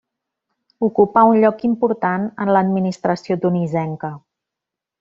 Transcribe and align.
Ocupà 0.87 1.23
un 1.33 1.37
lloc 1.43 1.61
important 1.69 2.25
en 2.47 2.53
l'administració 2.57 3.39
tunisenca. 3.47 4.13